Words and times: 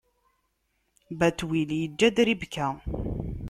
Batwil 1.19 1.69
iǧǧa-d 1.85 2.17
Ribka. 2.27 2.67